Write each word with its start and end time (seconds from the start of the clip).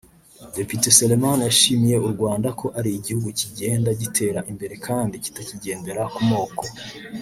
Depite 0.57 0.87
Selemani 0.97 1.41
yashimiye 1.47 1.97
u 2.05 2.09
Rwanda 2.13 2.47
ko 2.59 2.65
ari 2.79 2.89
igihugu 2.99 3.27
kigenda 3.39 3.89
gitera 4.01 4.39
imbere 4.51 4.73
kandi 4.87 5.15
kitakigendera 5.23 6.01
ku 6.13 6.21
moko 6.31 6.63